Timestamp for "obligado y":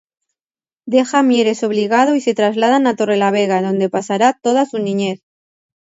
1.63-2.21